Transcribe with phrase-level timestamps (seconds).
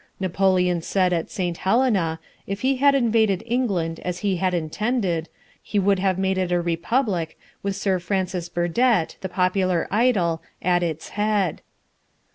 [0.19, 1.57] Napoleon said at St.
[1.57, 5.29] Helena, if he had invaded England as he had intended,
[5.61, 10.81] he would have made it a republic, with Sir Francis Burdett, the popular idol, at
[10.81, 11.61] its head.